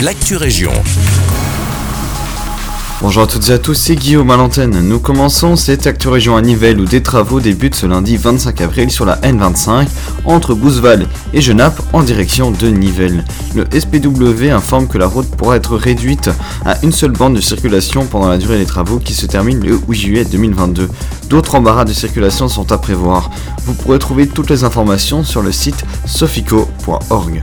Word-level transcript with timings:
l'actu 0.00 0.36
région. 0.36 0.72
Bonjour 3.00 3.22
à 3.22 3.26
toutes 3.26 3.48
et 3.48 3.52
à 3.52 3.58
tous, 3.58 3.74
c'est 3.74 3.94
Guillaume 3.94 4.30
à. 4.30 4.80
Nous 4.82 4.98
commençons 4.98 5.56
cette 5.56 5.86
Actu 5.86 6.08
Région 6.08 6.36
à 6.36 6.42
Nivelles 6.42 6.80
où 6.80 6.84
des 6.84 7.02
travaux 7.02 7.40
débutent 7.40 7.74
ce 7.74 7.86
lundi 7.86 8.16
25 8.16 8.60
avril 8.60 8.90
sur 8.90 9.06
la 9.06 9.16
N25 9.18 9.86
entre 10.24 10.54
Bouzeval 10.54 11.06
et 11.32 11.40
Genappe 11.40 11.80
en 11.94 12.02
direction 12.02 12.50
de 12.50 12.68
Nivelles. 12.68 13.24
Le 13.54 13.64
SPW 13.78 14.50
informe 14.50 14.86
que 14.86 14.98
la 14.98 15.06
route 15.06 15.30
pourra 15.30 15.56
être 15.56 15.76
réduite 15.76 16.30
à 16.64 16.76
une 16.82 16.92
seule 16.92 17.12
bande 17.12 17.34
de 17.34 17.40
circulation 17.40 18.06
pendant 18.06 18.28
la 18.28 18.38
durée 18.38 18.58
des 18.58 18.66
travaux 18.66 18.98
qui 18.98 19.14
se 19.14 19.26
termine 19.26 19.60
le 19.60 19.78
8 19.88 19.98
juillet 19.98 20.24
2022. 20.24 20.88
D'autres 21.28 21.54
embarras 21.54 21.84
de 21.84 21.92
circulation 21.92 22.48
sont 22.48 22.70
à 22.72 22.78
prévoir. 22.78 23.30
Vous 23.64 23.74
pourrez 23.74 23.98
trouver 23.98 24.26
toutes 24.26 24.50
les 24.50 24.64
informations 24.64 25.24
sur 25.24 25.42
le 25.42 25.52
site 25.52 25.84
sofico.org. 26.06 27.42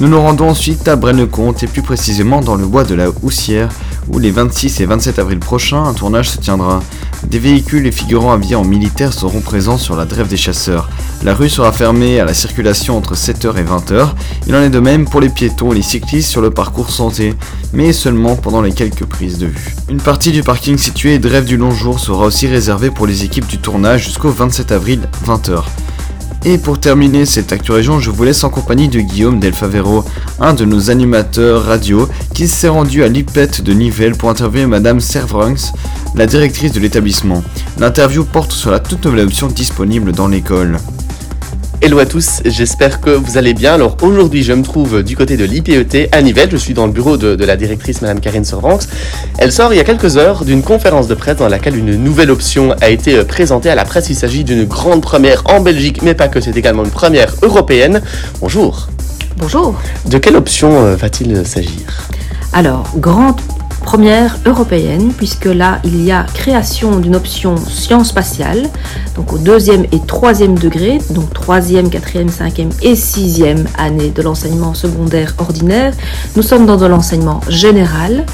Nous 0.00 0.08
nous 0.08 0.20
rendons 0.20 0.48
ensuite 0.48 0.88
à 0.88 0.96
Braine-le-Comte 0.96 1.62
et 1.62 1.68
plus 1.68 1.82
précisément 1.82 2.40
dans 2.40 2.56
le 2.56 2.66
bois 2.66 2.82
de 2.82 2.96
la 2.96 3.10
Houssière 3.22 3.68
où 4.08 4.18
les 4.18 4.32
26 4.32 4.80
et 4.80 4.86
27 4.86 5.20
avril 5.20 5.38
prochains 5.38 5.84
un 5.84 5.94
tournage 5.94 6.30
se 6.30 6.38
tiendra. 6.38 6.82
Des 7.28 7.38
véhicules 7.38 7.86
et 7.86 7.92
figurants 7.92 8.32
habillés 8.32 8.56
en 8.56 8.64
militaire 8.64 9.12
seront 9.12 9.40
présents 9.40 9.78
sur 9.78 9.94
la 9.96 10.04
drève 10.04 10.26
des 10.26 10.36
chasseurs. 10.36 10.90
La 11.22 11.32
rue 11.32 11.48
sera 11.48 11.72
fermée 11.72 12.18
à 12.18 12.24
la 12.24 12.34
circulation 12.34 12.98
entre 12.98 13.14
7h 13.14 13.56
et 13.56 13.62
20h. 13.62 14.08
Il 14.48 14.56
en 14.56 14.62
est 14.62 14.68
de 14.70 14.80
même 14.80 15.08
pour 15.08 15.20
les 15.20 15.28
piétons 15.28 15.72
et 15.72 15.76
les 15.76 15.82
cyclistes 15.82 16.28
sur 16.28 16.42
le 16.42 16.50
parcours 16.50 16.90
santé, 16.90 17.34
mais 17.72 17.92
seulement 17.92 18.34
pendant 18.34 18.62
les 18.62 18.72
quelques 18.72 19.06
prises 19.06 19.38
de 19.38 19.46
vue. 19.46 19.76
Une 19.88 20.00
partie 20.00 20.32
du 20.32 20.42
parking 20.42 20.76
situé 20.76 21.18
drève 21.20 21.44
du 21.44 21.56
long 21.56 21.70
jour 21.70 22.00
sera 22.00 22.26
aussi 22.26 22.48
réservée 22.48 22.90
pour 22.90 23.06
les 23.06 23.24
équipes 23.24 23.46
du 23.46 23.58
tournage 23.58 24.04
jusqu'au 24.04 24.30
27 24.30 24.72
avril 24.72 25.08
20h. 25.24 25.62
Et 26.46 26.58
pour 26.58 26.78
terminer 26.78 27.24
cette 27.24 27.52
Actu 27.52 27.72
Région, 27.72 28.00
je 28.00 28.10
vous 28.10 28.22
laisse 28.22 28.44
en 28.44 28.50
compagnie 28.50 28.88
de 28.88 29.00
Guillaume 29.00 29.40
Delfavero, 29.40 30.04
un 30.40 30.52
de 30.52 30.66
nos 30.66 30.90
animateurs 30.90 31.64
radio, 31.64 32.06
qui 32.34 32.48
s'est 32.48 32.68
rendu 32.68 33.02
à 33.02 33.08
l'IPET 33.08 33.62
de 33.62 33.72
Nivelles 33.72 34.14
pour 34.14 34.28
interviewer 34.28 34.66
Madame 34.66 35.00
Servrungs, 35.00 35.72
la 36.14 36.26
directrice 36.26 36.72
de 36.72 36.80
l'établissement. 36.80 37.42
L'interview 37.78 38.24
porte 38.24 38.52
sur 38.52 38.70
la 38.70 38.78
toute 38.78 39.06
nouvelle 39.06 39.24
option 39.24 39.46
disponible 39.46 40.12
dans 40.12 40.28
l'école. 40.28 40.76
Hello 41.82 41.98
à 41.98 42.06
tous, 42.06 42.40
j'espère 42.44 43.00
que 43.00 43.10
vous 43.10 43.36
allez 43.36 43.52
bien. 43.52 43.74
Alors 43.74 43.96
aujourd'hui, 44.02 44.42
je 44.42 44.52
me 44.52 44.62
trouve 44.62 45.02
du 45.02 45.16
côté 45.16 45.36
de 45.36 45.44
l'IPET 45.44 46.08
à 46.12 46.22
Nivelles. 46.22 46.48
Je 46.50 46.56
suis 46.56 46.72
dans 46.72 46.86
le 46.86 46.92
bureau 46.92 47.16
de, 47.16 47.44
la 47.44 47.56
directrice 47.56 48.00
Madame 48.00 48.20
Karine 48.20 48.44
Sorvanx. 48.44 48.88
Elle 49.38 49.52
sort 49.52 49.72
il 49.72 49.76
y 49.76 49.80
a 49.80 49.84
quelques 49.84 50.16
heures 50.16 50.44
d'une 50.44 50.62
conférence 50.62 51.08
de 51.08 51.14
presse 51.14 51.36
dans 51.36 51.48
laquelle 51.48 51.76
une 51.76 51.96
nouvelle 51.96 52.30
option 52.30 52.74
a 52.80 52.88
été 52.88 53.16
euh, 53.16 53.24
présentée 53.24 53.68
à 53.68 53.74
la 53.74 53.84
presse. 53.84 54.08
Il 54.08 54.14
s'agit 54.16 54.44
d'une 54.44 54.64
grande 54.64 55.02
première 55.02 55.42
en 55.46 55.60
Belgique, 55.60 56.00
mais 56.02 56.14
pas 56.14 56.28
que, 56.28 56.40
c'est 56.40 56.56
également 56.56 56.84
une 56.84 56.90
première 56.90 57.34
européenne. 57.42 58.00
Bonjour. 58.40 58.88
Bonjour. 59.36 59.74
De 60.06 60.18
quelle 60.18 60.36
option 60.36 60.84
euh, 60.84 60.96
va-t-il 60.96 61.44
s'agir? 61.46 62.08
Alors, 62.52 62.86
grande 62.96 63.40
première 63.84 64.38
européenne, 64.46 65.12
puisque 65.16 65.44
là, 65.44 65.78
il 65.84 66.02
y 66.02 66.10
a 66.10 66.24
création 66.34 66.98
d'une 66.98 67.14
option 67.14 67.56
sciences 67.56 68.08
spatiales, 68.08 68.62
donc 69.14 69.32
au 69.32 69.38
deuxième 69.38 69.84
et 69.92 70.00
troisième 70.00 70.58
degré, 70.58 70.98
donc 71.10 71.32
troisième, 71.32 71.90
quatrième, 71.90 72.30
cinquième 72.30 72.70
et 72.82 72.96
sixième 72.96 73.66
année 73.78 74.10
de 74.10 74.22
l'enseignement 74.22 74.74
secondaire 74.74 75.34
ordinaire. 75.38 75.92
Nous 76.34 76.42
sommes 76.42 76.66
dans 76.66 76.76
de 76.76 76.86
l'enseignement 76.86 77.40
général. 77.48 78.24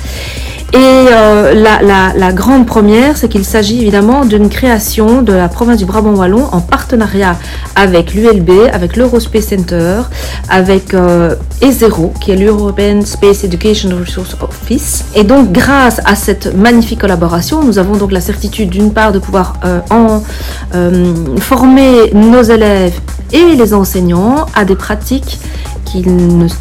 Et 0.73 0.77
euh, 0.77 1.53
la, 1.55 2.33
grande 2.33 2.65
première, 2.65 3.17
c'est 3.17 3.29
qu'il 3.29 3.45
s'agit 3.45 3.81
évidemment 3.81 4.25
d'une 4.25 4.49
création 4.49 5.23
de 5.23 5.33
la 5.33 5.49
province 5.49 5.79
du 5.79 5.85
Brabant 5.85 6.15
Wallon 6.15 6.45
en 6.53 6.61
partenariat 6.61 7.37
avec 7.75 8.15
l'ULB, 8.15 8.51
avec 8.73 8.97
l'Eurospace 8.97 9.49
Center, 9.49 10.03
avec 10.49 10.95
euh, 10.95 11.35
ESERO, 11.61 12.13
qui 12.21 12.31
est 12.31 12.37
l'European 12.37 13.01
Space 13.05 13.43
Education 13.43 13.91
Resource 13.99 14.37
Office. 14.41 15.07
Et 15.17 15.25
donc, 15.25 15.51
grâce 15.51 16.01
à 16.05 16.15
cette 16.15 16.55
magnifique 16.55 17.01
collaboration, 17.01 17.65
nous 17.65 17.79
avons 17.79 17.97
donc 17.97 18.13
la 18.13 18.21
certitude 18.21 18.71
d'une 18.71 18.93
part 18.93 19.11
de 19.11 19.19
pouvoir 19.19 19.55
euh, 19.65 19.81
en, 19.91 20.23
former 21.41 22.13
nos 22.15 22.43
élèves 22.43 22.95
et 23.33 23.57
les 23.57 23.75
enseignants 23.75 24.47
à 24.55 24.65
des 24.65 24.77
pratiques 24.77 25.41
qu'il 25.91 26.07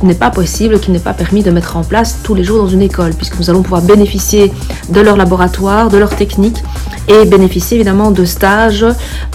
n'est 0.04 0.14
pas 0.14 0.32
possible, 0.32 0.80
qu'il 0.80 0.94
n'est 0.94 1.00
pas 1.00 1.14
permis 1.14 1.44
de 1.44 1.52
mettre 1.52 1.78
en 1.78 1.84
place 1.84 2.18
tous 2.24 2.36
les 2.36 2.44
jours 2.44 2.58
dans 2.58 2.68
une 2.68 2.82
école, 2.82 3.14
puisque 3.14 3.38
nous 3.40 3.50
allons 3.50 3.62
pouvoir 3.62 3.82
bénéficier 3.82 4.52
de 4.90 5.02
leur 5.02 5.18
laboratoire, 5.18 5.90
de 5.90 5.98
leurs 5.98 6.16
techniques 6.16 6.64
et 7.08 7.26
bénéficier 7.26 7.76
évidemment 7.76 8.12
de 8.12 8.26
stages 8.26 8.86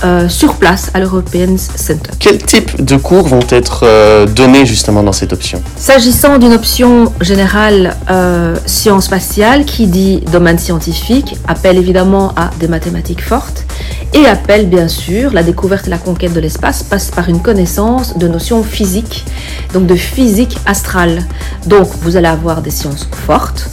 euh, 0.05 0.29
sur 0.29 0.55
place 0.55 0.91
à 0.95 1.01
l'European 1.01 1.57
Center. 1.57 2.11
Quel 2.19 2.39
type 2.39 2.85
de 2.85 2.97
cours 2.97 3.27
vont 3.27 3.47
être 3.51 3.81
euh, 3.85 4.27
donnés 4.27 4.67
justement 4.67 5.03
dans 5.03 5.13
cette 5.13 5.33
option? 5.33 5.63
S'agissant 5.77 6.39
d'une 6.39 6.53
option 6.53 7.13
générale 7.21 7.97
euh, 8.11 8.57
sciences 8.67 9.07
spatiales 9.07 9.65
qui 9.65 9.87
dit 9.87 10.21
domaine 10.33 10.59
scientifique, 10.59 11.37
appelle 11.49 11.79
évidemment 11.79 12.33
à 12.37 12.51
des 12.61 12.69
mathématiques 12.69 13.23
fortes 13.23 13.65
et 14.15 14.27
appelle 14.27 14.69
bien 14.69 14.89
sûr 14.89 15.33
la 15.33 15.43
découverte 15.43 15.89
et 15.89 15.91
la 15.91 15.99
conquête 15.99 16.33
de 16.33 16.41
l'espace 16.41 16.83
passe 16.83 17.11
par 17.11 17.29
une 17.29 17.43
connaissance 17.43 18.17
de 18.17 18.29
notions 18.29 18.63
physiques, 18.63 19.25
donc 19.73 19.87
de 19.87 19.97
physique 19.97 20.57
astrale. 20.67 21.23
Donc 21.67 21.89
vous 22.03 22.17
allez 22.17 22.29
avoir 22.29 22.63
des 22.63 22.71
sciences 22.71 23.09
fortes, 23.27 23.69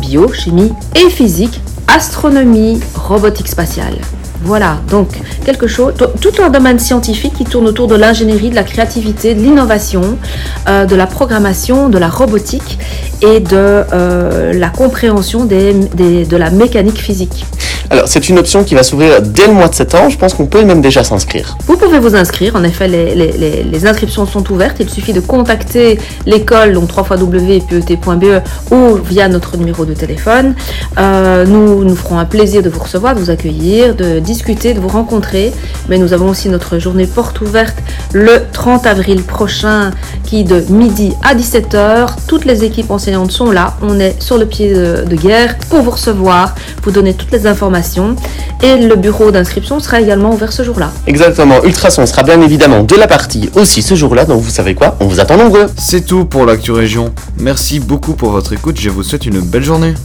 bio, 0.00 0.32
chimie 0.32 0.72
et 0.94 1.10
physique, 1.10 1.60
astronomie, 1.88 2.80
robotique 2.94 3.48
spatiale. 3.48 3.98
Voilà, 4.42 4.78
donc 4.88 5.08
quelque 5.44 5.66
chose, 5.66 5.92
tout 5.96 6.42
un 6.42 6.48
domaine 6.48 6.78
scientifique 6.78 7.34
qui 7.34 7.44
tourne 7.44 7.66
autour 7.66 7.88
de 7.88 7.94
l'ingénierie, 7.94 8.48
de 8.48 8.54
la 8.54 8.62
créativité, 8.62 9.34
de 9.34 9.42
l'innovation, 9.42 10.16
euh, 10.66 10.86
de 10.86 10.96
la 10.96 11.06
programmation, 11.06 11.90
de 11.90 11.98
la 11.98 12.08
robotique 12.08 12.78
et 13.20 13.40
de 13.40 13.50
euh, 13.52 14.54
la 14.54 14.70
compréhension 14.70 15.44
de 15.44 16.36
la 16.36 16.50
mécanique 16.50 16.98
physique. 16.98 17.44
Alors, 17.88 18.06
c'est 18.06 18.28
une 18.28 18.38
option 18.38 18.64
qui 18.64 18.74
va 18.74 18.82
s'ouvrir 18.82 19.22
dès 19.22 19.46
le 19.46 19.52
mois 19.52 19.68
de 19.68 19.74
septembre. 19.74 20.10
Je 20.10 20.18
pense 20.18 20.34
qu'on 20.34 20.46
peut 20.46 20.62
même 20.62 20.80
déjà 20.80 21.04
s'inscrire. 21.04 21.56
Vous 21.66 21.76
pouvez 21.76 21.98
vous 21.98 22.14
inscrire. 22.14 22.56
En 22.56 22.64
effet, 22.64 22.88
les, 22.88 23.86
inscriptions 23.86 24.26
sont 24.26 24.50
ouvertes. 24.52 24.76
Il 24.80 24.90
suffit 24.90 25.12
de 25.12 25.20
contacter 25.20 25.98
l'école, 26.26 26.74
donc 26.74 26.90
www.pet.be 26.94 28.24
e, 28.24 28.40
ou 28.70 28.96
via 28.96 29.28
notre 29.28 29.56
numéro 29.56 29.84
de 29.84 29.94
téléphone. 29.94 30.54
Euh, 30.98 31.46
nous 31.46 31.84
nous 31.84 31.96
ferons 31.96 32.18
un 32.18 32.26
plaisir 32.26 32.62
de 32.62 32.68
vous 32.68 32.80
recevoir, 32.80 33.14
de 33.14 33.20
vous 33.20 33.30
accueillir, 33.30 33.94
de 33.94 34.18
discuter, 34.18 34.74
de 34.74 34.80
vous 34.80 34.88
rencontrer. 34.88 35.52
Mais 35.88 35.98
nous 35.98 36.12
avons 36.12 36.28
aussi 36.28 36.48
notre 36.48 36.78
journée 36.78 37.06
porte 37.06 37.40
ouverte 37.40 37.76
le 38.12 38.42
30 38.52 38.86
avril 38.86 39.22
prochain 39.22 39.92
qui 40.30 40.44
de 40.44 40.60
midi 40.68 41.12
à 41.24 41.34
17h. 41.34 42.10
Toutes 42.28 42.44
les 42.44 42.62
équipes 42.62 42.92
enseignantes 42.92 43.32
sont 43.32 43.50
là. 43.50 43.76
On 43.82 43.98
est 43.98 44.22
sur 44.22 44.38
le 44.38 44.46
pied 44.46 44.72
de 44.72 45.16
guerre 45.16 45.58
pour 45.68 45.82
vous 45.82 45.90
recevoir, 45.90 46.54
vous 46.84 46.92
donner 46.92 47.14
toutes 47.14 47.32
les 47.32 47.48
informations 47.48 48.14
et 48.62 48.76
le 48.76 48.94
bureau 48.94 49.32
d'inscription 49.32 49.80
sera 49.80 50.00
également 50.00 50.32
ouvert 50.32 50.52
ce 50.52 50.62
jour-là. 50.62 50.92
Exactement, 51.08 51.64
Ultrason 51.64 52.06
sera 52.06 52.22
bien 52.22 52.40
évidemment 52.42 52.84
de 52.84 52.94
la 52.94 53.08
partie 53.08 53.50
aussi 53.54 53.82
ce 53.82 53.96
jour-là, 53.96 54.24
donc 54.24 54.40
vous 54.40 54.50
savez 54.50 54.76
quoi, 54.76 54.96
on 55.00 55.06
vous 55.06 55.18
attend 55.18 55.36
nombreux. 55.36 55.66
C'est 55.76 56.06
tout 56.06 56.24
pour 56.24 56.46
l'actu 56.46 56.70
région. 56.70 57.12
Merci 57.38 57.80
beaucoup 57.80 58.12
pour 58.12 58.30
votre 58.30 58.52
écoute, 58.52 58.78
je 58.78 58.88
vous 58.88 59.02
souhaite 59.02 59.26
une 59.26 59.40
belle 59.40 59.64
journée. 59.64 59.94